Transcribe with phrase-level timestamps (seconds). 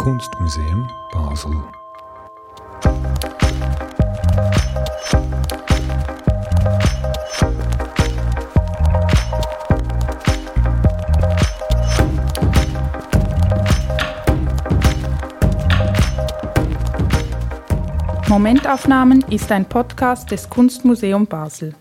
[0.00, 1.52] Kunstmuseum Basel.
[18.26, 21.74] Momentaufnahmen ist ein Podcast des Kunstmuseum Basel.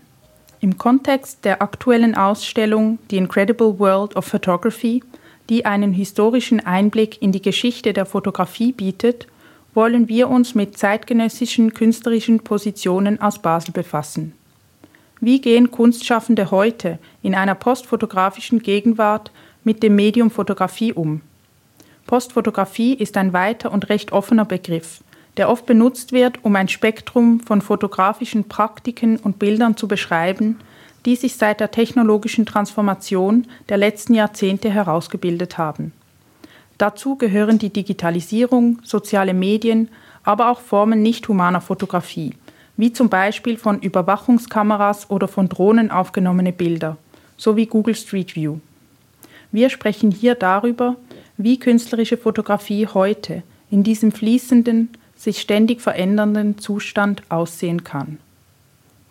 [0.60, 5.02] Im Kontext der aktuellen Ausstellung The Incredible World of Photography,
[5.50, 9.28] die einen historischen Einblick in die Geschichte der Fotografie bietet,
[9.74, 14.34] wollen wir uns mit zeitgenössischen künstlerischen Positionen aus Basel befassen.
[15.20, 19.32] Wie gehen Kunstschaffende heute in einer postfotografischen Gegenwart
[19.64, 21.22] mit dem Medium Fotografie um?
[22.08, 25.02] Postfotografie ist ein weiter und recht offener Begriff,
[25.38, 30.60] der oft benutzt wird, um ein Spektrum von fotografischen Praktiken und Bildern zu beschreiben,
[31.06, 35.94] die sich seit der technologischen Transformation der letzten Jahrzehnte herausgebildet haben.
[36.78, 39.90] Dazu gehören die Digitalisierung, soziale Medien,
[40.24, 42.34] aber auch Formen nicht humaner Fotografie,
[42.78, 46.98] wie zum Beispiel von Überwachungskameras oder von Drohnen aufgenommene Bilder,
[47.38, 48.60] sowie Google Street View.
[49.52, 50.96] Wir sprechen hier darüber,
[51.38, 58.20] wie künstlerische Fotografie heute in diesem fließenden, sich ständig verändernden Zustand aussehen kann.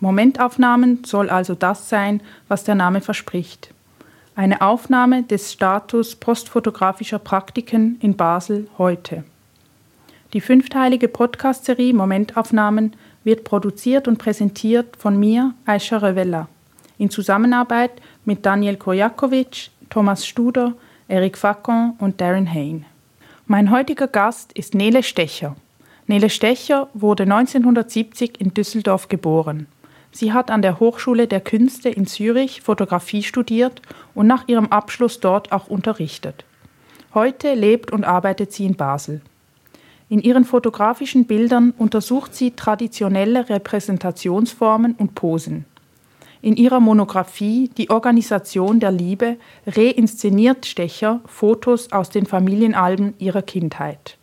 [0.00, 3.74] Momentaufnahmen soll also das sein, was der Name verspricht.
[4.36, 9.24] Eine Aufnahme des Status postfotografischer Praktiken in Basel heute.
[10.32, 16.48] Die fünfteilige Podcast-Serie Momentaufnahmen wird produziert und präsentiert von mir, Aisha Revella,
[16.98, 17.90] in Zusammenarbeit
[18.24, 20.74] mit Daniel Kojakovic, Thomas Studer,
[21.08, 22.84] Eric Facon und Darren Hain.
[23.46, 25.56] Mein heutiger Gast ist Nele Stecher.
[26.06, 29.66] Nele Stecher wurde 1970 in Düsseldorf geboren.
[30.10, 33.82] Sie hat an der Hochschule der Künste in Zürich Fotografie studiert
[34.14, 36.44] und nach ihrem Abschluss dort auch unterrichtet.
[37.14, 39.20] Heute lebt und arbeitet sie in Basel.
[40.08, 45.66] In ihren fotografischen Bildern untersucht sie traditionelle Repräsentationsformen und Posen.
[46.40, 54.16] In ihrer Monographie Die Organisation der Liebe reinszeniert Stecher Fotos aus den Familienalben ihrer Kindheit.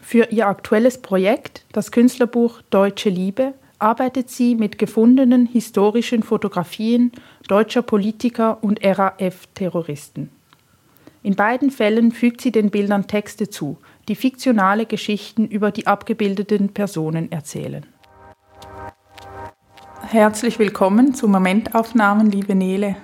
[0.00, 7.12] Für ihr aktuelles Projekt, das Künstlerbuch Deutsche Liebe, arbeitet sie mit gefundenen historischen Fotografien
[7.48, 10.30] deutscher Politiker und RAF-Terroristen.
[11.22, 16.70] In beiden Fällen fügt sie den Bildern Texte zu, die fiktionale Geschichten über die abgebildeten
[16.70, 17.84] Personen erzählen.
[20.02, 22.96] Herzlich willkommen zu Momentaufnahmen, liebe Nele.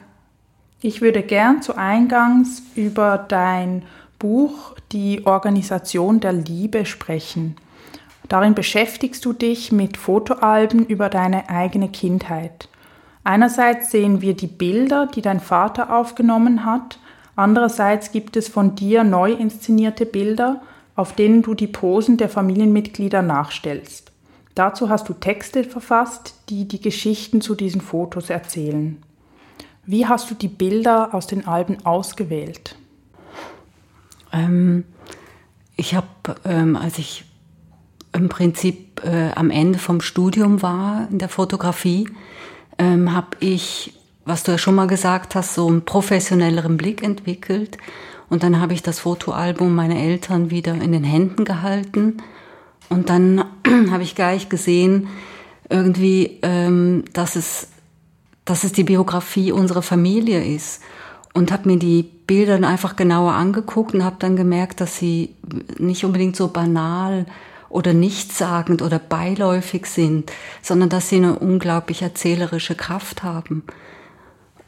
[0.80, 3.82] Ich würde gern zu Eingangs über dein
[4.18, 7.56] Buch Die Organisation der Liebe sprechen.
[8.28, 12.68] Darin beschäftigst du dich mit Fotoalben über deine eigene Kindheit.
[13.24, 16.98] Einerseits sehen wir die Bilder, die dein Vater aufgenommen hat,
[17.34, 20.62] andererseits gibt es von dir neu inszenierte Bilder,
[20.94, 24.12] auf denen du die Posen der Familienmitglieder nachstellst.
[24.54, 29.02] Dazu hast du Texte verfasst, die die Geschichten zu diesen Fotos erzählen.
[29.84, 32.76] Wie hast du die Bilder aus den Alben ausgewählt?
[34.32, 34.84] Ähm,
[35.76, 36.06] ich habe,
[36.44, 37.24] ähm, als ich
[38.16, 42.08] im Prinzip äh, am Ende vom Studium war in der Fotografie,
[42.78, 43.94] ähm, habe ich,
[44.24, 47.78] was du ja schon mal gesagt hast, so einen professionelleren Blick entwickelt.
[48.28, 52.16] Und dann habe ich das Fotoalbum meiner Eltern wieder in den Händen gehalten.
[52.88, 53.44] Und dann
[53.90, 55.08] habe ich gleich gesehen,
[55.68, 57.68] irgendwie, ähm, dass, es,
[58.44, 60.80] dass es die Biografie unserer Familie ist
[61.34, 65.34] und habe mir die Bilder dann einfach genauer angeguckt und habe dann gemerkt, dass sie
[65.78, 67.26] nicht unbedingt so banal
[67.68, 70.32] oder nichtssagend oder beiläufig sind,
[70.62, 73.64] sondern dass sie eine unglaublich erzählerische Kraft haben.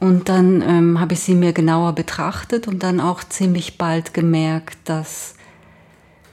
[0.00, 4.78] Und dann ähm, habe ich sie mir genauer betrachtet und dann auch ziemlich bald gemerkt,
[4.84, 5.34] dass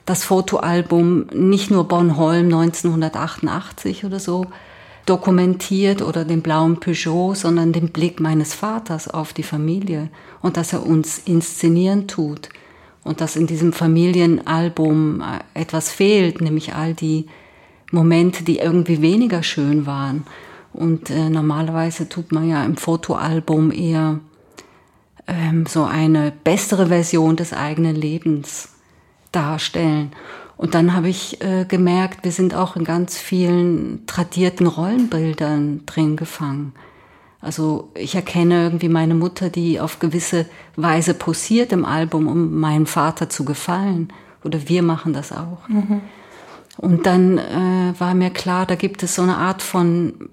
[0.05, 4.45] das Fotoalbum nicht nur Bornholm 1988 oder so
[5.07, 10.09] dokumentiert oder den blauen Peugeot, sondern den Blick meines Vaters auf die Familie
[10.41, 12.49] und dass er uns inszenieren tut
[13.05, 17.27] und dass in diesem Familienalbum äh, etwas fehlt, nämlich all die
[17.91, 20.25] Momente, die irgendwie weniger schön waren.
[20.73, 24.19] Und äh, normalerweise tut man ja im Fotoalbum eher
[25.27, 28.69] ähm, so eine bessere Version des eigenen Lebens
[29.31, 30.11] darstellen.
[30.57, 36.15] Und dann habe ich äh, gemerkt, wir sind auch in ganz vielen tradierten Rollenbildern drin
[36.15, 36.73] gefangen.
[37.45, 42.87] Also ich erkenne irgendwie meine Mutter, die auf gewisse Weise posiert im Album, um meinem
[42.87, 44.11] Vater zu gefallen.
[44.43, 45.69] Oder wir machen das auch.
[45.69, 46.01] Mhm.
[46.77, 50.29] Und dann äh, war mir klar, da gibt es so eine Art von,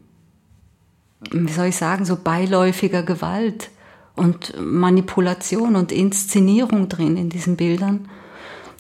[1.31, 3.69] wie soll ich sagen, so beiläufiger Gewalt
[4.17, 8.09] und Manipulation und Inszenierung drin in diesen Bildern.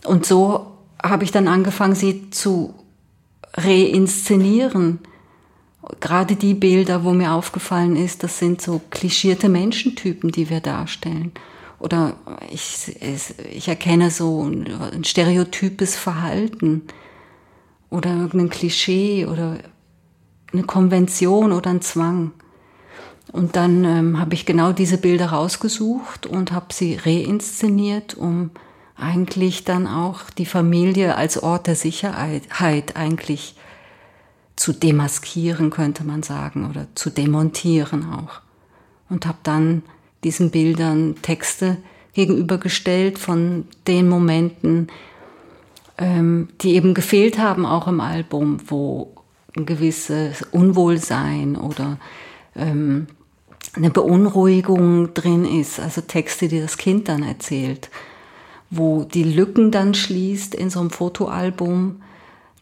[0.06, 2.73] Und so habe ich dann angefangen, sie zu
[3.58, 5.00] reinszenieren.
[6.00, 11.32] Gerade die Bilder, wo mir aufgefallen ist, das sind so klischierte Menschentypen, die wir darstellen.
[11.81, 12.14] Oder
[12.50, 12.96] ich,
[13.52, 16.82] ich erkenne so ein stereotypes Verhalten
[17.90, 19.58] oder irgendein Klischee oder
[20.52, 22.31] eine Konvention oder ein Zwang.
[23.32, 28.50] Und dann ähm, habe ich genau diese Bilder rausgesucht und habe sie reinszeniert, um
[28.94, 32.43] eigentlich dann auch die Familie als Ort der Sicherheit
[32.94, 33.56] eigentlich
[34.56, 38.40] zu demaskieren, könnte man sagen, oder zu demontieren auch.
[39.08, 39.82] Und habe dann
[40.25, 41.78] diesen Bildern Texte
[42.14, 44.88] gegenübergestellt von den Momenten,
[45.99, 49.12] ähm, die eben gefehlt haben, auch im Album, wo
[49.56, 51.98] ein gewisses Unwohlsein oder
[52.56, 53.06] ähm,
[53.75, 57.90] eine Beunruhigung drin ist, also Texte, die das Kind dann erzählt,
[58.70, 62.02] wo die Lücken dann schließt in so einem Fotoalbum.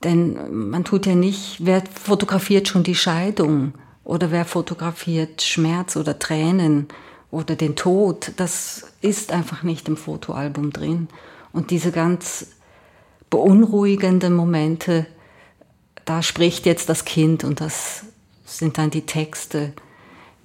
[0.05, 3.75] Denn man tut ja nicht, wer fotografiert schon die Scheidung
[4.05, 6.88] oder wer fotografiert Schmerz oder Tränen
[7.31, 8.32] oder den Tod.
[8.37, 11.08] Das ist einfach nicht im Fotoalbum drin.
[11.52, 12.47] Und diese ganz
[13.29, 15.06] beunruhigenden Momente,
[16.05, 18.05] da spricht jetzt das Kind und das
[18.44, 19.73] sind dann die Texte,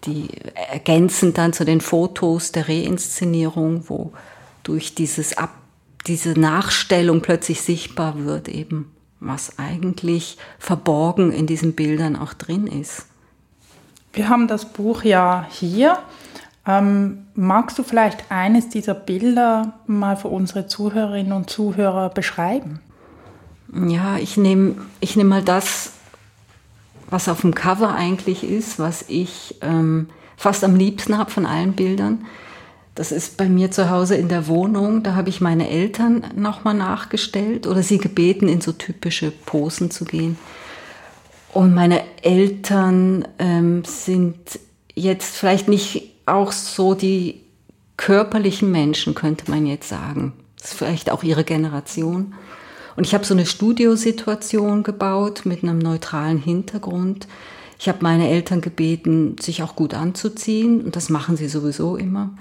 [0.03, 4.13] die ergänzen dann zu den Fotos der Reinszenierung, wo
[4.63, 5.55] durch dieses Ab,
[6.05, 13.05] diese Nachstellung plötzlich sichtbar wird, eben was eigentlich verborgen in diesen Bildern auch drin ist.
[14.13, 15.97] Wir haben das Buch ja hier.
[16.67, 22.79] Ähm, magst du vielleicht eines dieser Bilder mal für unsere Zuhörerinnen und Zuhörer beschreiben?
[23.73, 25.91] Ja, ich nehme ich nehm mal das,
[27.09, 31.73] was auf dem Cover eigentlich ist, was ich ähm, fast am liebsten habe von allen
[31.73, 32.25] Bildern.
[32.95, 35.03] Das ist bei mir zu Hause in der Wohnung.
[35.03, 40.05] Da habe ich meine Eltern nochmal nachgestellt oder sie gebeten, in so typische Posen zu
[40.05, 40.37] gehen.
[41.51, 44.37] Und meine Eltern ähm, sind
[44.93, 47.41] jetzt vielleicht nicht auch so die
[47.97, 50.33] körperlichen Menschen, könnte man jetzt sagen.
[50.57, 52.33] Das ist vielleicht auch ihre Generation.
[52.95, 57.27] Und ich habe so eine Studiosituation gebaut mit einem neutralen Hintergrund.
[57.77, 62.31] Ich habe meine Eltern gebeten, sich auch gut anzuziehen und das machen sie sowieso immer.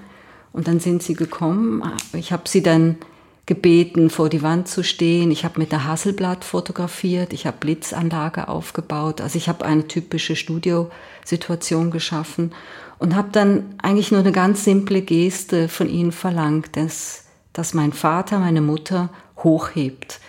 [0.54, 1.82] Und dann sind sie gekommen.
[2.12, 2.96] Ich habe sie dann
[3.44, 5.32] gebeten, vor die Wand zu stehen.
[5.32, 7.32] Ich habe mit der Hasselblatt fotografiert.
[7.32, 9.20] Ich habe Blitzanlage aufgebaut.
[9.20, 12.52] Also ich habe eine typische Studiosituation geschaffen
[13.00, 17.92] und habe dann eigentlich nur eine ganz simple Geste von ihnen verlangt, dass, dass mein
[17.92, 20.20] Vater meine Mutter hochhebt.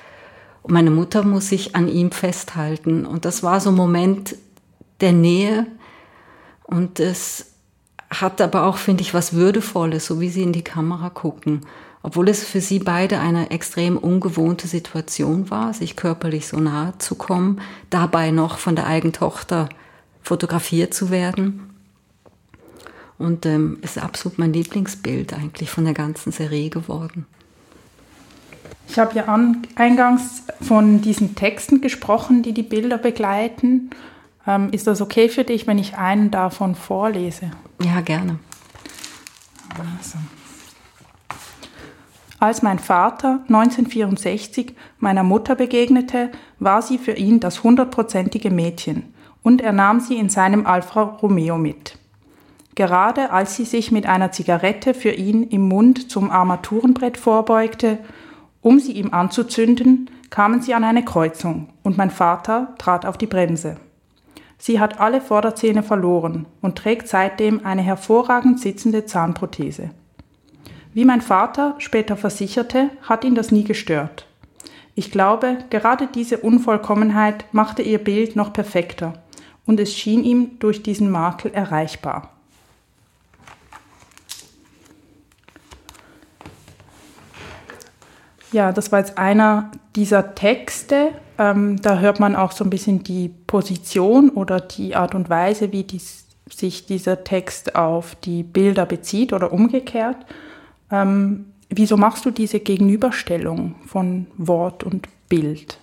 [0.63, 3.05] Und meine Mutter muss sich an ihm festhalten.
[3.05, 4.35] Und das war so ein Moment
[5.01, 5.67] der Nähe.
[6.63, 7.54] Und es
[8.09, 11.61] hat aber auch, finde ich, was Würdevolles, so wie sie in die Kamera gucken.
[12.03, 17.15] Obwohl es für sie beide eine extrem ungewohnte Situation war, sich körperlich so nahe zu
[17.15, 19.69] kommen, dabei noch von der eigenen Tochter
[20.21, 21.71] fotografiert zu werden.
[23.17, 27.25] Und ähm, ist absolut mein Lieblingsbild eigentlich von der ganzen Serie geworden.
[28.87, 33.89] Ich habe ja an, eingangs von diesen Texten gesprochen, die die Bilder begleiten.
[34.45, 37.51] Ähm, ist das okay für dich, wenn ich einen davon vorlese?
[37.83, 38.39] Ja, gerne.
[39.69, 40.17] Also.
[42.39, 49.61] Als mein Vater 1964 meiner Mutter begegnete, war sie für ihn das hundertprozentige Mädchen und
[49.61, 51.97] er nahm sie in seinem Alfa Romeo mit.
[52.75, 57.99] Gerade als sie sich mit einer Zigarette für ihn im Mund zum Armaturenbrett vorbeugte,
[58.61, 63.27] um sie ihm anzuzünden, kamen sie an eine Kreuzung und mein Vater trat auf die
[63.27, 63.77] Bremse.
[64.65, 69.91] Sie hat alle Vorderzähne verloren und trägt seitdem eine hervorragend sitzende Zahnprothese.
[70.91, 74.25] Wie mein Vater später versicherte, hat ihn das nie gestört.
[74.95, 79.13] Ich glaube, gerade diese Unvollkommenheit machte ihr Bild noch perfekter
[79.67, 82.31] und es schien ihm durch diesen Makel erreichbar.
[88.55, 91.09] Ja, das war jetzt einer dieser Texte.
[91.37, 95.73] Ähm, da hört man auch so ein bisschen die Position oder die Art und Weise,
[95.73, 100.15] wie dies, sich dieser Text auf die Bilder bezieht oder umgekehrt.
[100.89, 105.77] Ähm, wieso machst du diese Gegenüberstellung von Wort und Bild?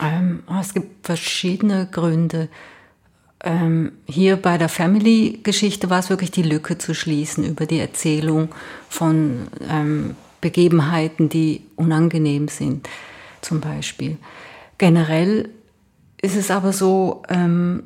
[0.00, 2.48] Ähm, oh, es gibt verschiedene Gründe.
[3.44, 8.48] Ähm, hier bei der Family-Geschichte war es wirklich die Lücke zu schließen über die Erzählung
[8.88, 12.86] von ähm, Begebenheiten, die unangenehm sind,
[13.40, 14.18] zum Beispiel.
[14.76, 15.48] Generell
[16.20, 17.84] ist es aber so, ähm,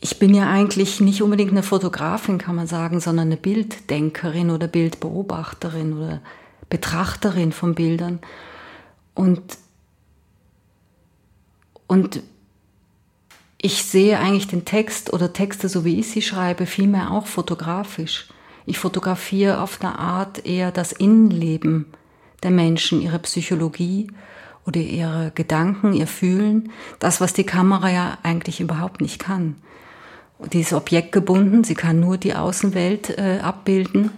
[0.00, 4.68] ich bin ja eigentlich nicht unbedingt eine Fotografin, kann man sagen, sondern eine Bilddenkerin oder
[4.68, 6.20] Bildbeobachterin oder
[6.68, 8.18] Betrachterin von Bildern.
[9.14, 9.56] Und,
[11.86, 12.22] und
[13.56, 18.28] ich sehe eigentlich den Text oder Texte, so wie ich sie schreibe, vielmehr auch fotografisch.
[18.68, 21.86] Ich fotografiere auf eine Art eher das Innenleben
[22.42, 24.08] der Menschen, ihre Psychologie
[24.66, 29.56] oder ihre Gedanken, ihr Fühlen, das, was die Kamera ja eigentlich überhaupt nicht kann.
[30.52, 34.10] Die ist objektgebunden, sie kann nur die Außenwelt äh, abbilden.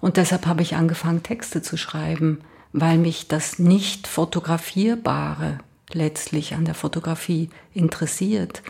[0.00, 2.38] Und deshalb habe ich angefangen, Texte zu schreiben,
[2.72, 5.58] weil mich das nicht fotografierbare
[5.92, 8.62] letztlich an der Fotografie interessiert.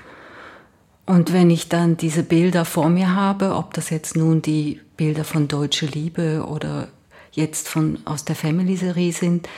[1.07, 5.25] Und wenn ich dann diese Bilder vor mir habe, ob das jetzt nun die Bilder
[5.25, 6.89] von Deutsche Liebe oder
[7.33, 9.49] jetzt von aus der Family-Serie sind,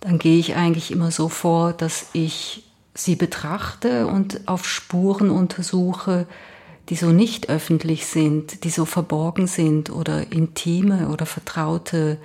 [0.00, 2.64] dann gehe ich eigentlich immer so vor, dass ich
[2.94, 6.26] sie betrachte und auf Spuren untersuche,
[6.88, 12.18] die so nicht öffentlich sind, die so verborgen sind oder intime oder vertraute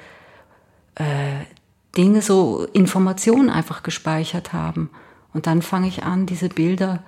[0.95, 1.45] äh,
[1.97, 4.89] Dinge, so Informationen einfach gespeichert haben.
[5.33, 7.03] Und dann fange ich an, diese Bilder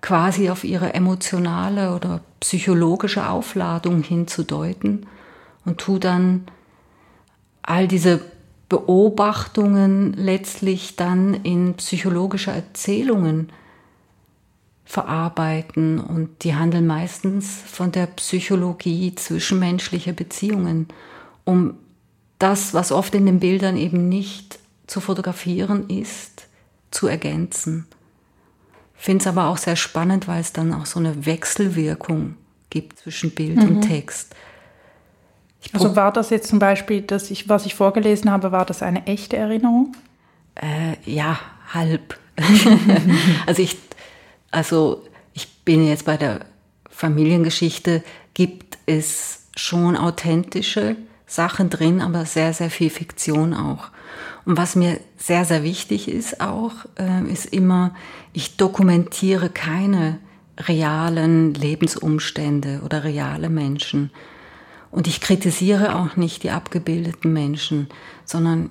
[0.00, 5.06] quasi auf ihre emotionale oder psychologische Aufladung hinzudeuten
[5.64, 6.46] und tu dann
[7.62, 8.20] all diese
[8.68, 13.50] Beobachtungen letztlich dann in psychologische Erzählungen
[14.84, 20.88] verarbeiten und die handeln meistens von der Psychologie zwischenmenschlicher Beziehungen,
[21.44, 21.74] um
[22.38, 26.48] das, was oft in den Bildern eben nicht zu fotografieren ist,
[26.90, 27.86] zu ergänzen.
[29.00, 32.36] Finde es aber auch sehr spannend, weil es dann auch so eine Wechselwirkung
[32.68, 33.62] gibt zwischen Bild mhm.
[33.76, 34.36] und Text.
[35.72, 39.06] also war das jetzt zum Beispiel, dass ich, was ich vorgelesen habe, war das eine
[39.06, 39.96] echte Erinnerung?
[40.54, 41.40] Äh, ja,
[41.72, 42.18] halb.
[43.46, 43.78] also ich,
[44.50, 45.02] also
[45.32, 46.40] ich bin jetzt bei der
[46.90, 48.04] Familiengeschichte,
[48.34, 53.88] gibt es schon authentische Sachen drin, aber sehr, sehr viel Fiktion auch.
[54.50, 57.94] Und was mir sehr, sehr wichtig ist auch, äh, ist immer,
[58.32, 60.18] ich dokumentiere keine
[60.58, 64.10] realen Lebensumstände oder reale Menschen.
[64.90, 67.86] Und ich kritisiere auch nicht die abgebildeten Menschen,
[68.24, 68.70] sondern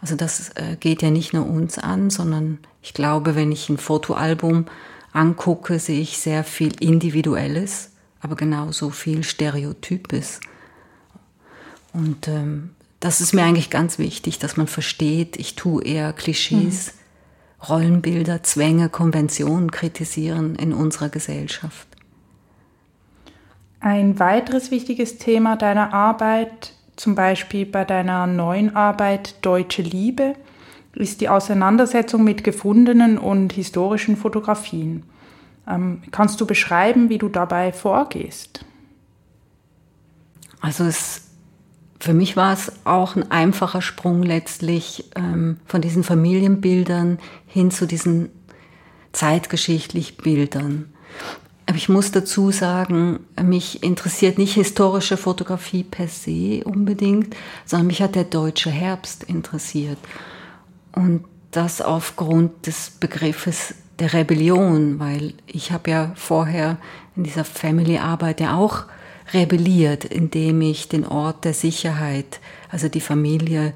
[0.00, 3.78] Also das äh, geht ja nicht nur uns an, sondern ich glaube, wenn ich ein
[3.78, 4.66] Fotoalbum
[5.12, 10.40] angucke, sehe ich sehr viel Individuelles, aber genauso viel Stereotypes.
[11.92, 16.86] Und ähm, das ist mir eigentlich ganz wichtig, dass man versteht, ich tue eher Klischees,
[16.86, 16.99] mhm.
[17.68, 21.86] Rollenbilder, Zwänge, Konventionen kritisieren in unserer Gesellschaft.
[23.80, 30.34] Ein weiteres wichtiges Thema deiner Arbeit, zum Beispiel bei deiner neuen Arbeit Deutsche Liebe,
[30.94, 35.04] ist die Auseinandersetzung mit gefundenen und historischen Fotografien.
[35.68, 38.64] Ähm, kannst du beschreiben, wie du dabei vorgehst?
[40.60, 41.29] Also es
[42.00, 47.86] für mich war es auch ein einfacher Sprung letztlich ähm, von diesen Familienbildern hin zu
[47.86, 48.30] diesen
[49.12, 50.92] zeitgeschichtlichen Bildern.
[51.66, 58.02] Aber ich muss dazu sagen, mich interessiert nicht historische Fotografie per se unbedingt, sondern mich
[58.02, 59.98] hat der deutsche Herbst interessiert.
[60.92, 66.78] Und das aufgrund des Begriffes der Rebellion, weil ich habe ja vorher
[67.14, 68.84] in dieser Family-Arbeit ja auch
[69.32, 73.72] rebelliert, indem ich den Ort der Sicherheit, also die Familie,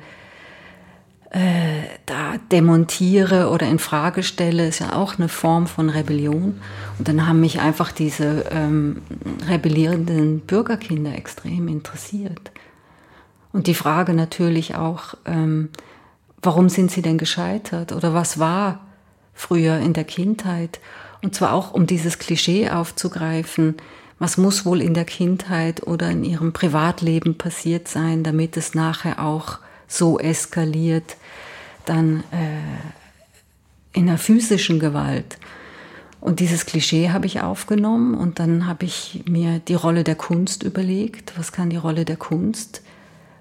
[1.35, 6.61] äh, da demontiere oder in Frage stelle, ist ja auch eine Form von Rebellion.
[6.99, 9.03] Und dann haben mich einfach diese ähm,
[9.49, 12.53] rebellierenden Bürgerkinder extrem interessiert.
[13.53, 15.71] Und die Frage natürlich auch, ähm,
[16.41, 18.81] warum sind sie denn gescheitert oder was war
[19.33, 20.79] früher in der Kindheit?
[21.23, 23.77] Und zwar auch, um dieses Klischee aufzugreifen,
[24.25, 29.23] was muss wohl in der Kindheit oder in ihrem Privatleben passiert sein, damit es nachher
[29.23, 31.19] auch so eskaliert,
[31.85, 35.37] dann äh, in der physischen Gewalt.
[36.23, 40.62] Und dieses Klischee habe ich aufgenommen und dann habe ich mir die Rolle der Kunst
[40.62, 41.35] überlegt.
[41.37, 42.81] Was kann die Rolle der Kunst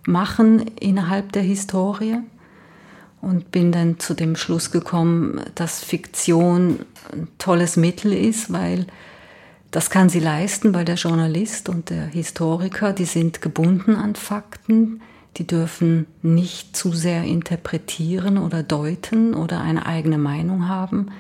[0.06, 2.18] machen innerhalb der Historie?
[3.22, 6.80] Und bin dann zu dem Schluss gekommen, dass Fiktion
[7.14, 8.86] ein tolles Mittel ist, weil
[9.74, 15.02] das kann sie leisten, weil der Journalist und der Historiker, die sind gebunden an Fakten,
[15.38, 21.12] Die dürfen nicht zu sehr interpretieren oder deuten oder eine eigene Meinung haben.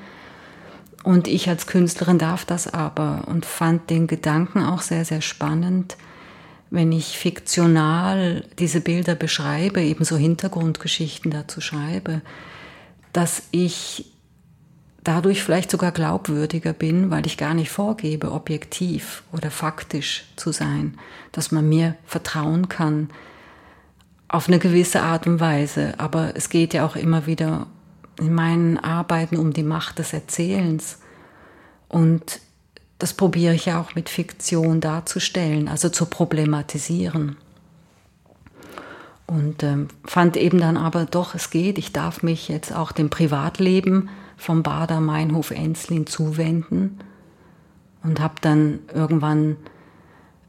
[1.03, 5.98] Und ich als Künstlerin darf das aber und fand den Gedanken auch sehr, sehr spannend,
[6.69, 12.22] wenn ich fiktional diese Bilder beschreibe, ebenso Hintergrundgeschichten dazu schreibe,
[13.13, 14.12] dass ich
[15.03, 20.98] dadurch vielleicht sogar glaubwürdiger bin, weil ich gar nicht vorgebe, objektiv oder faktisch zu sein,
[21.31, 23.10] dass man mir vertrauen kann
[24.27, 25.93] auf eine gewisse Art und Weise.
[25.98, 27.67] Aber es geht ja auch immer wieder
[28.19, 31.00] in meinen Arbeiten um die Macht des Erzählens.
[31.89, 32.39] Und
[33.00, 37.38] das probiere ich ja auch mit Fiktion darzustellen, also zu problematisieren.
[39.27, 43.10] Und ähm, fand eben dann aber doch, es geht, ich darf mich jetzt auch dem
[43.10, 44.10] Privatleben
[44.44, 47.00] vom Bader Meinhof Enslin zuwenden
[48.04, 49.58] und habe dann irgendwann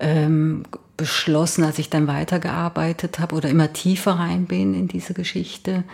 [0.00, 0.64] ähm,
[0.96, 5.84] beschlossen, als ich dann weitergearbeitet habe oder immer tiefer rein bin in diese Geschichte,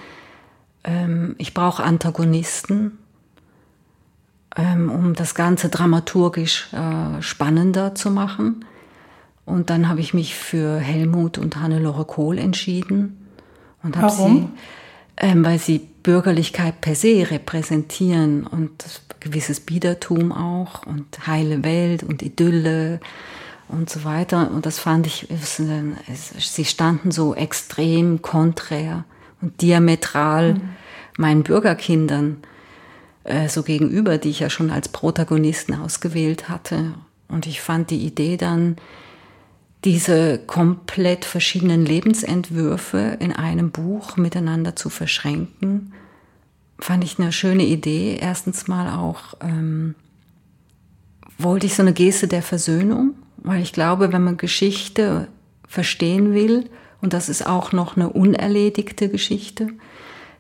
[0.85, 2.99] ähm, ich brauche Antagonisten,
[4.57, 8.65] ähm, um das Ganze dramaturgisch äh, spannender zu machen.
[9.45, 13.27] Und dann habe ich mich für Helmut und Hannelore Kohl entschieden.
[13.83, 14.37] Und Warum?
[14.37, 14.49] Sie,
[15.21, 18.71] ähm, weil sie Bürgerlichkeit per se repräsentieren und
[19.21, 23.01] gewisses Biedertum auch und heile Welt und Idylle
[23.69, 24.51] und so weiter.
[24.51, 25.29] Und das fand ich,
[26.39, 29.05] sie standen so extrem konträr
[29.43, 30.61] und diametral mhm.
[31.19, 32.39] meinen Bürgerkindern
[33.25, 36.95] äh, so gegenüber, die ich ja schon als Protagonisten ausgewählt hatte.
[37.29, 38.77] Und ich fand die Idee dann,
[39.85, 45.93] diese komplett verschiedenen Lebensentwürfe in einem Buch miteinander zu verschränken,
[46.79, 48.19] fand ich eine schöne Idee.
[48.21, 49.95] Erstens mal auch ähm,
[51.39, 55.29] wollte ich so eine Geste der Versöhnung, weil ich glaube, wenn man Geschichte
[55.67, 56.69] verstehen will,
[57.01, 59.69] und das ist auch noch eine unerledigte Geschichte,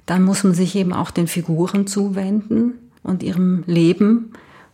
[0.07, 4.33] dann muss man sich eben auch den Figuren zuwenden und ihrem Leben.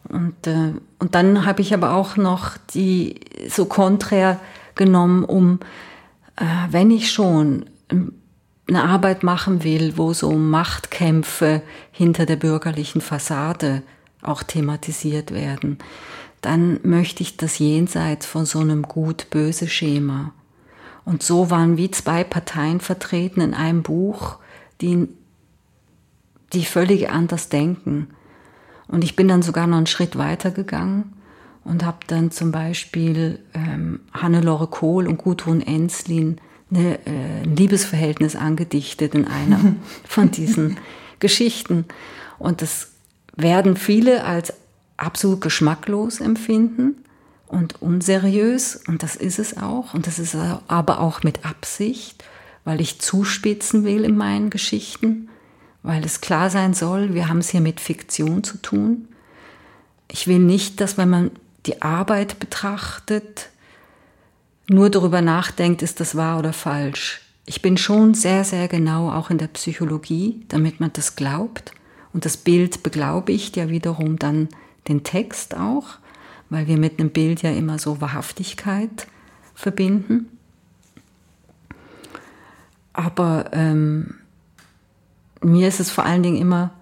[0.09, 4.41] Und, äh, und dann habe ich aber auch noch die so konträr
[4.77, 5.61] genommen, um,
[6.37, 7.67] äh, wenn ich schon
[8.69, 11.63] eine Arbeit machen will, wo so Machtkämpfe
[11.93, 13.83] hinter der bürgerlichen Fassade
[14.23, 15.79] auch thematisiert werden,
[16.41, 20.33] dann möchte ich das jenseits von so einem gut-böse Schema.
[21.05, 24.39] Und so waren wie zwei Parteien vertreten in einem Buch,
[24.81, 25.09] die
[26.53, 28.09] die völlig anders denken.
[28.89, 31.16] Und ich bin dann sogar noch einen Schritt weiter gegangen
[31.67, 36.39] und habe dann zum Beispiel ähm, Hannelore Kohl und Gudrun Enslin
[36.71, 39.61] eine, äh, ein Liebesverhältnis angedichtet in einer
[40.09, 40.79] von diesen
[41.19, 41.85] Geschichten.
[42.39, 42.93] Und das
[43.37, 44.53] werden viele als
[44.97, 47.05] absolut geschmacklos empfinden
[47.49, 48.77] und unseriös.
[48.87, 49.95] Und das ist es auch.
[49.95, 50.37] Und das ist
[50.69, 52.25] aber auch mit Absicht,
[52.65, 55.29] weil ich zuspitzen will in meinen Geschichten
[55.87, 59.07] weil es klar sein soll, wir haben es hier mit Fiktion zu tun.
[60.11, 61.31] Ich will nicht, dass wenn man
[61.67, 63.51] die Arbeit betrachtet,
[64.69, 67.21] nur darüber nachdenkt, ist das wahr oder falsch.
[67.45, 71.73] Ich bin schon sehr, sehr genau auch in der Psychologie, damit man das glaubt.
[72.13, 74.49] Und das Bild beglaubigt ja wiederum dann
[74.89, 75.99] den Text auch,
[76.51, 79.07] weil wir mit einem Bild ja immer so Wahrhaftigkeit
[79.55, 80.29] verbinden.
[82.93, 84.15] Aber ähm,
[85.43, 86.73] mir ist es vor allen Dingen immer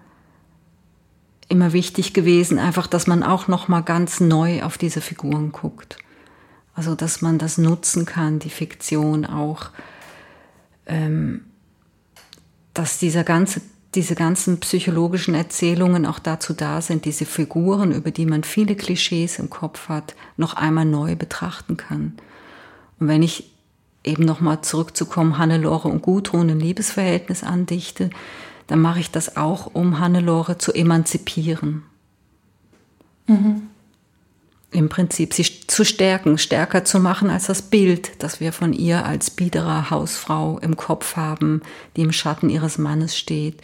[1.47, 5.97] immer wichtig gewesen, einfach, dass man auch noch mal ganz neu auf diese Figuren guckt.
[6.73, 9.69] Also, dass man das nutzen kann, die Fiktion auch,
[10.85, 11.45] ähm,
[12.73, 13.61] dass dieser ganze,
[13.93, 19.39] diese ganzen psychologischen Erzählungen auch dazu da sind, diese Figuren, über die man viele Klischees
[19.39, 22.13] im Kopf hat, noch einmal neu betrachten kann.
[22.99, 23.51] Und wenn ich
[24.03, 28.09] eben noch mal zurückzukommen, Hannelore und Gudrun ein Liebesverhältnis andichte,
[28.67, 31.83] dann mache ich das auch, um Hannelore zu emanzipieren.
[33.27, 33.69] Mhm.
[34.71, 39.05] Im Prinzip sie zu stärken, stärker zu machen als das Bild, das wir von ihr
[39.05, 41.61] als biederer Hausfrau im Kopf haben,
[41.95, 43.61] die im Schatten ihres Mannes steht,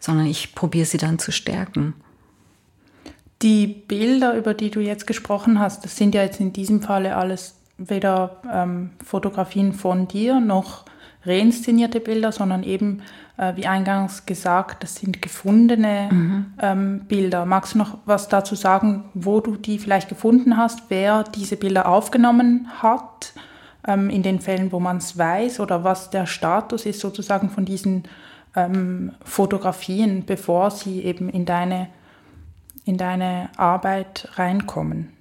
[0.00, 1.94] sondern ich probiere sie dann zu stärken.
[3.42, 7.16] Die Bilder, über die du jetzt gesprochen hast, das sind ja jetzt in diesem Falle
[7.16, 10.84] alles weder ähm, Fotografien von dir noch
[11.24, 13.02] reinszenierte Bilder, sondern eben
[13.42, 16.46] äh, wie eingangs gesagt, das sind gefundene mhm.
[16.60, 17.44] ähm, Bilder.
[17.44, 21.88] Magst du noch was dazu sagen, wo du die vielleicht gefunden hast, wer diese Bilder
[21.88, 23.32] aufgenommen hat,
[23.86, 27.64] ähm, in den Fällen, wo man es weiß, oder was der Status ist sozusagen von
[27.64, 28.04] diesen
[28.54, 31.88] ähm, Fotografien, bevor sie eben in deine,
[32.84, 35.12] in deine Arbeit reinkommen?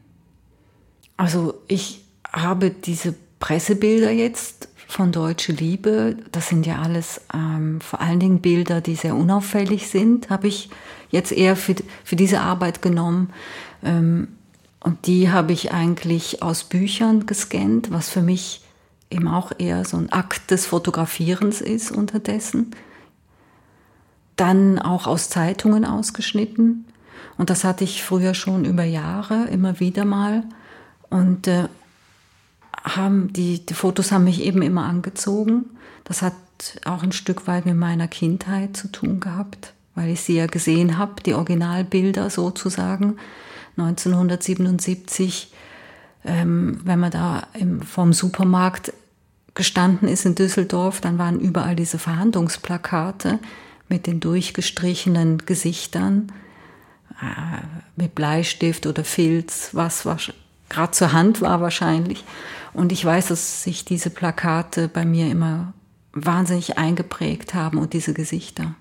[1.17, 8.01] Also ich habe diese Pressebilder jetzt von Deutsche Liebe, das sind ja alles ähm, vor
[8.01, 10.69] allen Dingen Bilder, die sehr unauffällig sind, habe ich
[11.09, 13.29] jetzt eher für, für diese Arbeit genommen.
[13.83, 14.27] Ähm,
[14.81, 18.63] und die habe ich eigentlich aus Büchern gescannt, was für mich
[19.09, 22.71] eben auch eher so ein Akt des Fotografierens ist unterdessen.
[24.35, 26.85] Dann auch aus Zeitungen ausgeschnitten.
[27.37, 30.43] Und das hatte ich früher schon über Jahre, immer wieder mal.
[31.09, 31.69] Und äh,
[32.83, 35.65] haben die, die Fotos haben mich eben immer angezogen.
[36.03, 36.33] Das hat
[36.85, 40.97] auch ein Stück weit mit meiner Kindheit zu tun gehabt, weil ich sie ja gesehen
[40.97, 43.17] habe, die Originalbilder sozusagen.
[43.77, 45.51] 1977,
[46.25, 48.93] ähm, wenn man da im, vom Supermarkt
[49.53, 53.39] gestanden ist in Düsseldorf, dann waren überall diese Verhandlungsplakate
[53.89, 56.31] mit den durchgestrichenen Gesichtern
[57.21, 57.61] äh,
[57.95, 60.05] mit Bleistift oder Filz, was
[60.71, 62.23] gerade zur Hand war wahrscheinlich.
[62.73, 65.73] Und ich weiß, dass sich diese Plakate bei mir immer
[66.13, 68.75] wahnsinnig eingeprägt haben und diese Gesichter,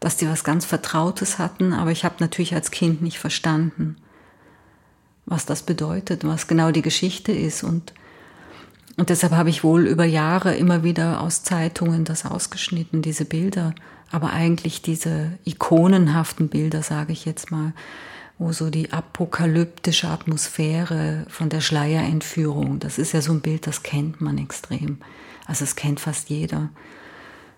[0.00, 3.96] dass die was ganz Vertrautes hatten, aber ich habe natürlich als Kind nicht verstanden,
[5.26, 7.62] was das bedeutet, was genau die Geschichte ist.
[7.62, 7.92] Und
[8.98, 13.74] und deshalb habe ich wohl über Jahre immer wieder aus Zeitungen das ausgeschnitten, diese Bilder,
[14.10, 17.74] aber eigentlich diese ikonenhaften Bilder, sage ich jetzt mal,
[18.38, 23.82] wo so die apokalyptische Atmosphäre von der Schleierentführung, das ist ja so ein Bild, das
[23.82, 24.98] kennt man extrem.
[25.46, 26.68] Also es kennt fast jeder.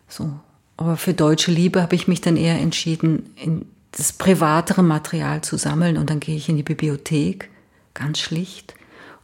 [0.09, 0.38] So.
[0.77, 5.57] Aber für deutsche Liebe habe ich mich dann eher entschieden, in das privatere Material zu
[5.57, 7.51] sammeln und dann gehe ich in die Bibliothek,
[7.95, 8.75] ganz schlicht,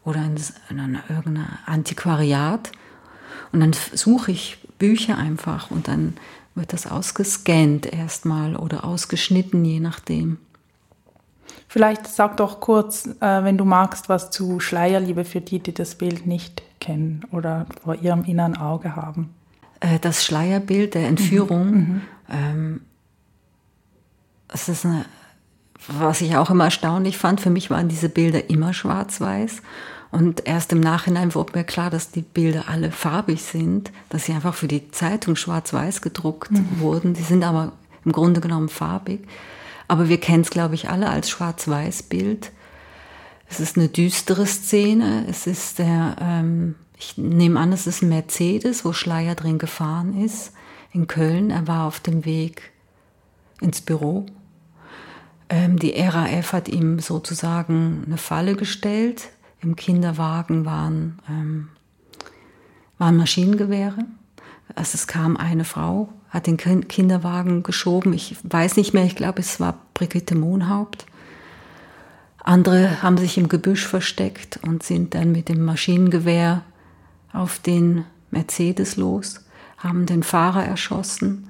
[0.04, 0.36] oder in,
[0.70, 2.72] in irgendein Antiquariat
[3.52, 6.16] und dann suche ich Bücher einfach und dann
[6.54, 10.38] wird das ausgescannt erstmal oder ausgeschnitten, je nachdem.
[11.74, 15.96] Vielleicht sag doch kurz, äh, wenn du magst, was zu Schleierliebe für die, die das
[15.96, 19.34] Bild nicht kennen oder vor ihrem inneren Auge haben.
[19.80, 21.80] Äh, das Schleierbild der Entführung, mhm.
[21.80, 22.02] mhm.
[22.30, 22.80] ähm,
[24.46, 25.04] das ist eine,
[25.88, 27.40] was ich auch immer erstaunlich fand.
[27.40, 29.60] Für mich waren diese Bilder immer schwarz-weiß.
[30.12, 34.32] Und erst im Nachhinein wurde mir klar, dass die Bilder alle farbig sind, dass sie
[34.32, 36.78] einfach für die Zeitung schwarz-weiß gedruckt mhm.
[36.78, 37.14] wurden.
[37.14, 37.72] Die sind aber
[38.04, 39.26] im Grunde genommen farbig.
[39.88, 42.52] Aber wir kennen es, glaube ich, alle als Schwarz-Weiß-Bild.
[43.48, 45.26] Es ist eine düstere Szene.
[45.28, 50.20] Es ist der, ähm, ich nehme an, es ist ein Mercedes, wo Schleier drin gefahren
[50.22, 50.52] ist,
[50.92, 51.50] in Köln.
[51.50, 52.72] Er war auf dem Weg
[53.60, 54.26] ins Büro.
[55.48, 59.28] Ähm, die RAF hat ihm sozusagen eine Falle gestellt.
[59.60, 61.68] Im Kinderwagen waren, ähm,
[62.98, 64.04] waren Maschinengewehre.
[64.74, 68.12] Also es kam eine Frau hat den Kinderwagen geschoben.
[68.12, 71.06] Ich weiß nicht mehr, ich glaube, es war Brigitte Mohnhaupt.
[72.42, 76.62] Andere haben sich im Gebüsch versteckt und sind dann mit dem Maschinengewehr
[77.32, 79.44] auf den Mercedes los,
[79.78, 81.48] haben den Fahrer erschossen.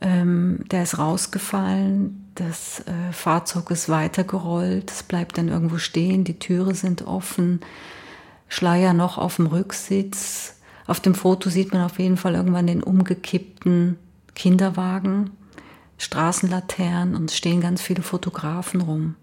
[0.00, 6.38] Ähm, der ist rausgefallen, das äh, Fahrzeug ist weitergerollt, es bleibt dann irgendwo stehen, die
[6.38, 7.60] Türe sind offen,
[8.46, 10.54] Schleier noch auf dem Rücksitz,
[10.88, 13.98] auf dem Foto sieht man auf jeden Fall irgendwann den umgekippten
[14.34, 15.30] Kinderwagen,
[15.98, 19.14] Straßenlaternen und stehen ganz viele Fotografen rum.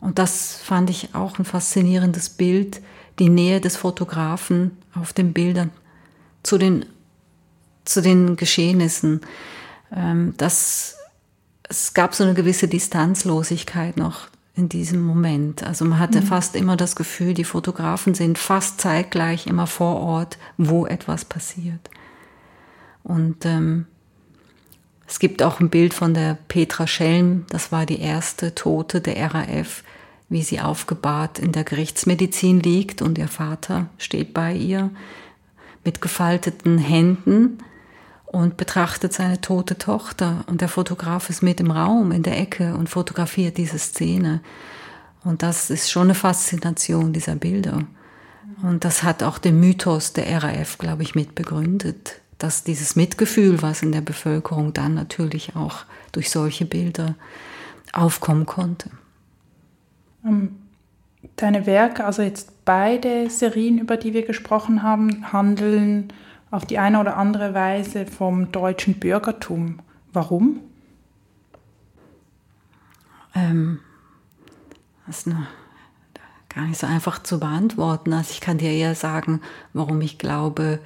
[0.00, 2.80] Und das fand ich auch ein faszinierendes Bild,
[3.18, 5.70] die Nähe des Fotografen auf den Bildern
[6.42, 6.86] zu den,
[7.84, 9.22] zu den Geschehnissen.
[9.92, 10.96] Ähm, das,
[11.68, 15.64] es gab so eine gewisse Distanzlosigkeit noch in diesem Moment.
[15.64, 16.26] Also man hatte mhm.
[16.26, 21.90] fast immer das Gefühl, die Fotografen sind fast zeitgleich immer vor Ort, wo etwas passiert.
[23.02, 23.86] Und ähm,
[25.06, 29.34] es gibt auch ein Bild von der Petra Schelm, das war die erste Tote der
[29.34, 29.82] RAF,
[30.28, 34.90] wie sie aufgebahrt in der Gerichtsmedizin liegt und ihr Vater steht bei ihr
[35.84, 37.58] mit gefalteten Händen
[38.34, 40.44] und betrachtet seine tote Tochter.
[40.48, 44.40] Und der Fotograf ist mit im Raum in der Ecke und fotografiert diese Szene.
[45.22, 47.84] Und das ist schon eine Faszination dieser Bilder.
[48.62, 53.62] Und das hat auch den Mythos der RAF, glaube ich, mit begründet, dass dieses Mitgefühl,
[53.62, 57.14] was in der Bevölkerung dann natürlich auch durch solche Bilder
[57.92, 58.90] aufkommen konnte.
[60.26, 60.56] Ähm,
[61.36, 66.12] deine Werke, also jetzt beide Serien, über die wir gesprochen haben, handeln
[66.54, 69.80] auf die eine oder andere Weise vom deutschen Bürgertum.
[70.12, 70.60] Warum?
[73.34, 73.80] Ähm,
[75.06, 75.48] das ist eine,
[76.48, 78.12] gar nicht so einfach zu beantworten.
[78.12, 79.40] Also ich kann dir eher sagen,
[79.72, 80.78] warum ich glaube,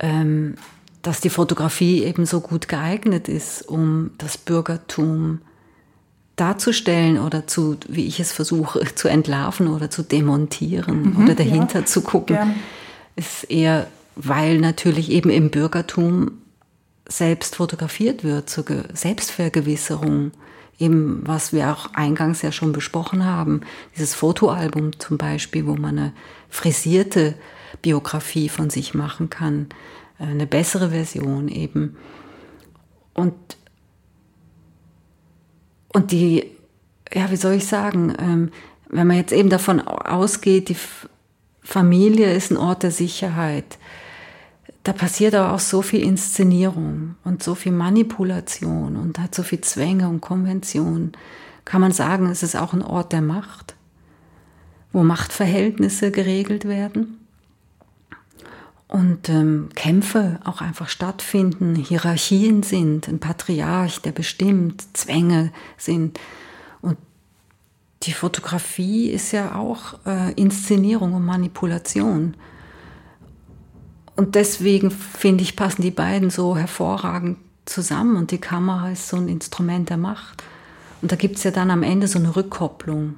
[0.00, 0.56] ähm,
[1.02, 5.42] dass die Fotografie eben so gut geeignet ist, um das Bürgertum
[6.34, 11.80] darzustellen oder zu, wie ich es versuche, zu entlarven oder zu demontieren mhm, oder dahinter
[11.80, 12.54] ja, zu gucken, gern.
[13.14, 16.38] ist eher weil natürlich eben im Bürgertum
[17.08, 20.32] selbst fotografiert wird zur Selbstvergewisserung.
[20.78, 23.62] Eben, was wir auch eingangs ja schon besprochen haben.
[23.94, 26.12] Dieses Fotoalbum zum Beispiel, wo man eine
[26.50, 27.34] frisierte
[27.80, 29.68] Biografie von sich machen kann.
[30.18, 31.96] Eine bessere Version eben.
[33.14, 33.34] Und,
[35.94, 36.50] und die,
[37.12, 38.50] ja, wie soll ich sagen, ähm,
[38.90, 40.76] wenn man jetzt eben davon ausgeht, die
[41.62, 43.78] Familie ist ein Ort der Sicherheit,
[44.86, 49.60] da passiert aber auch so viel Inszenierung und so viel Manipulation und hat so viel
[49.60, 51.10] Zwänge und Konvention.
[51.64, 53.74] Kann man sagen, es ist auch ein Ort der Macht,
[54.92, 57.18] wo Machtverhältnisse geregelt werden
[58.86, 66.20] und ähm, Kämpfe auch einfach stattfinden, Hierarchien sind, ein Patriarch, der bestimmt, Zwänge sind.
[66.80, 66.96] Und
[68.04, 72.36] die Fotografie ist ja auch äh, Inszenierung und Manipulation.
[74.16, 79.16] Und deswegen finde ich, passen die beiden so hervorragend zusammen und die Kamera ist so
[79.16, 80.42] ein Instrument der Macht.
[81.02, 83.14] Und da gibt es ja dann am Ende so eine Rückkopplung.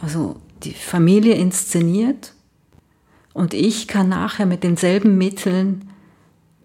[0.00, 2.34] Also die Familie inszeniert
[3.32, 5.90] und ich kann nachher mit denselben Mitteln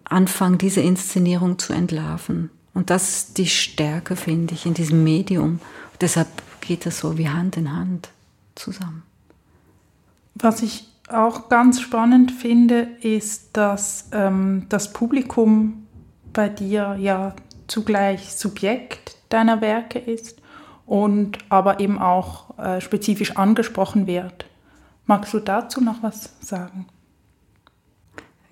[0.04, 2.52] anfangen, diese Inszenierung zu entlarven.
[2.74, 5.60] Und das ist die Stärke, finde ich, in diesem Medium.
[5.92, 6.28] Und deshalb
[6.62, 8.10] geht das so wie Hand in Hand
[8.56, 9.04] zusammen.
[10.36, 15.88] Was ich auch ganz spannend finde, ist, dass ähm, das Publikum
[16.34, 17.34] bei dir ja
[17.68, 20.42] zugleich Subjekt deiner Werke ist
[20.86, 24.46] und aber eben auch äh, spezifisch angesprochen wird.
[25.06, 26.88] Magst du dazu noch was sagen?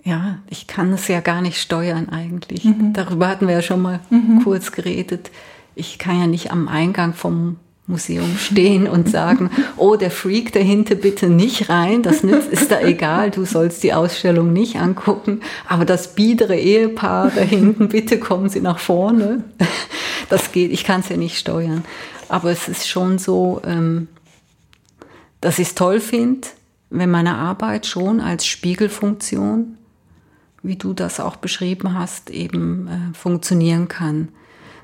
[0.03, 2.63] Ja, ich kann es ja gar nicht steuern eigentlich.
[2.63, 2.93] Mhm.
[2.93, 4.41] Darüber hatten wir ja schon mal mhm.
[4.43, 5.31] kurz geredet.
[5.75, 10.95] Ich kann ja nicht am Eingang vom Museum stehen und sagen, oh, der Freak dahinter
[10.95, 16.13] bitte nicht rein, das ist da egal, du sollst die Ausstellung nicht angucken, aber das
[16.13, 19.43] biedere Ehepaar da hinten, bitte kommen Sie nach vorne.
[20.29, 21.85] Das geht, ich kann es ja nicht steuern.
[22.27, 24.09] Aber es ist schon so, ähm,
[25.39, 26.49] dass ich es toll finde,
[26.89, 29.77] wenn meine Arbeit schon als Spiegelfunktion,
[30.63, 34.27] wie du das auch beschrieben hast, eben äh, funktionieren kann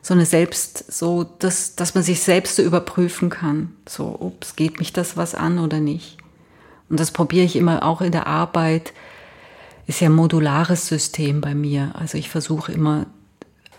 [0.03, 3.71] so eine Selbst, so, dass, dass man sich selbst so überprüfen kann.
[3.87, 6.17] So, ups, geht mich das was an oder nicht?
[6.89, 8.93] Und das probiere ich immer auch in der Arbeit.
[9.87, 11.93] Ist ja ein modulares System bei mir.
[11.95, 13.07] Also ich versuche immer,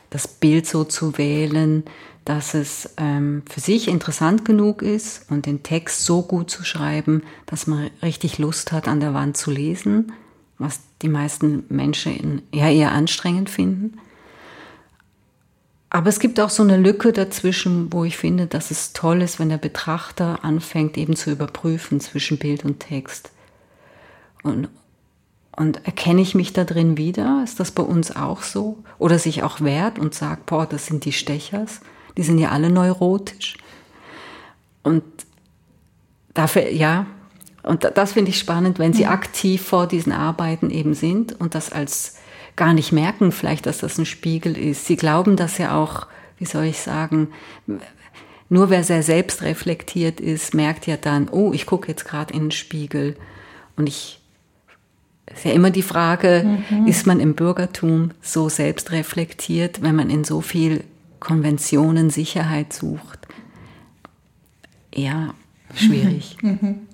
[0.08, 1.84] das Bild so zu wählen,
[2.24, 7.22] dass es ähm, für sich interessant genug ist und den Text so gut zu schreiben,
[7.44, 10.12] dass man richtig Lust hat, an der Wand zu lesen,
[10.56, 13.98] was die meisten Menschen ja eher anstrengend finden.
[15.94, 19.38] Aber es gibt auch so eine Lücke dazwischen, wo ich finde, dass es toll ist,
[19.38, 23.30] wenn der Betrachter anfängt, eben zu überprüfen zwischen Bild und Text.
[24.42, 24.68] Und,
[25.56, 27.42] und erkenne ich mich da drin wieder?
[27.44, 28.82] Ist das bei uns auch so?
[28.98, 31.78] Oder sich auch wehrt und sagt, boah, das sind die Stechers,
[32.16, 33.56] die sind ja alle neurotisch.
[34.82, 35.04] Und
[36.34, 37.06] dafür, ja,
[37.62, 41.70] und das finde ich spannend, wenn sie aktiv vor diesen Arbeiten eben sind und das
[41.70, 42.16] als
[42.56, 44.86] gar nicht merken vielleicht, dass das ein Spiegel ist.
[44.86, 46.06] Sie glauben das ja auch,
[46.38, 47.28] wie soll ich sagen,
[48.48, 52.44] nur wer sehr selbst reflektiert ist, merkt ja dann, oh, ich gucke jetzt gerade in
[52.44, 53.16] den Spiegel.
[53.76, 54.20] Und ich,
[55.26, 56.86] ist ja immer die Frage, mhm.
[56.86, 60.84] ist man im Bürgertum so selbst reflektiert, wenn man in so viel
[61.20, 63.26] Konventionen Sicherheit sucht?
[64.94, 65.34] Ja,
[65.74, 66.36] schwierig.
[66.42, 66.86] Mhm.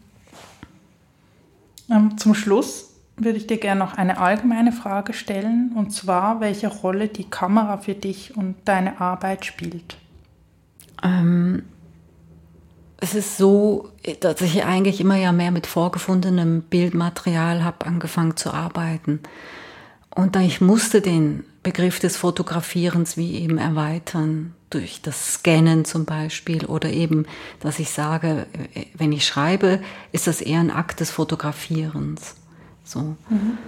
[1.90, 2.90] Ähm, zum Schluss
[3.24, 7.78] würde ich dir gerne noch eine allgemeine Frage stellen, und zwar, welche Rolle die Kamera
[7.78, 9.96] für dich und deine Arbeit spielt.
[11.02, 11.62] Ähm,
[12.98, 18.52] es ist so, dass ich eigentlich immer ja mehr mit vorgefundenem Bildmaterial habe angefangen zu
[18.52, 19.20] arbeiten.
[20.10, 26.64] Und ich musste den Begriff des Fotografierens wie eben erweitern, durch das Scannen zum Beispiel
[26.64, 27.26] oder eben,
[27.58, 28.46] dass ich sage,
[28.94, 29.80] wenn ich schreibe,
[30.12, 32.36] ist das eher ein Akt des Fotografierens.
[32.90, 33.16] So.
[33.28, 33.58] Mhm.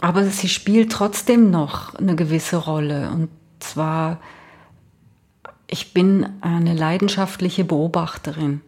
[0.00, 3.10] Aber sie spielt trotzdem noch eine gewisse Rolle.
[3.10, 3.28] Und
[3.58, 4.20] zwar,
[5.66, 8.60] ich bin eine leidenschaftliche Beobachterin.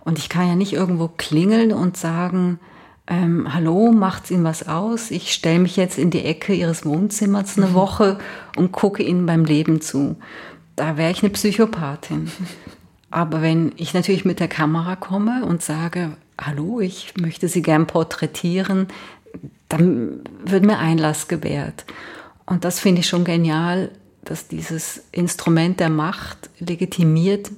[0.00, 2.58] Und ich kann ja nicht irgendwo klingeln und sagen,
[3.06, 5.10] ähm, hallo, macht's Ihnen was aus?
[5.10, 7.74] Ich stelle mich jetzt in die Ecke Ihres Wohnzimmers eine mhm.
[7.74, 8.18] Woche
[8.56, 10.16] und gucke Ihnen beim Leben zu.
[10.74, 12.30] Da wäre ich eine Psychopathin.
[13.10, 17.86] Aber wenn ich natürlich mit der Kamera komme und sage, hallo, ich möchte Sie gern
[17.86, 18.86] porträtieren,
[19.70, 21.86] dann wird mir Einlass gewährt.
[22.44, 23.90] Und das finde ich schon genial,
[24.24, 27.50] dass dieses Instrument der Macht legitimiert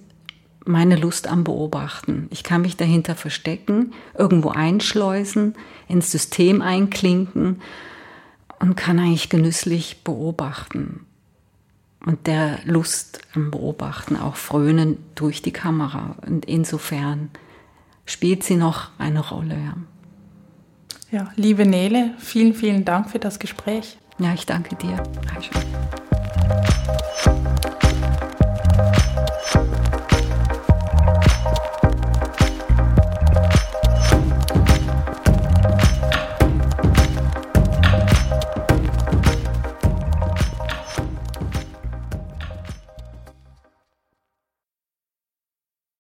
[0.64, 2.29] meine Lust am Beobachten.
[2.31, 5.55] Ich kann mich dahinter verstecken, irgendwo einschleusen,
[5.88, 7.61] ins System einklinken
[8.61, 11.07] und kann eigentlich genüsslich beobachten.
[12.05, 16.16] Und der Lust am Beobachten auch frönen durch die Kamera.
[16.27, 17.31] Und insofern
[18.07, 19.55] spielt sie noch eine Rolle.
[19.55, 19.75] Ja,
[21.12, 23.98] ja, liebe Nele, vielen, vielen Dank für das Gespräch.
[24.18, 24.96] Ja, ich danke dir.
[25.27, 25.61] Dankeschön.